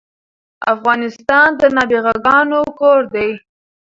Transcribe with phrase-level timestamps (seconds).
[0.73, 3.27] افغانستان د نابغه ګانو کور ده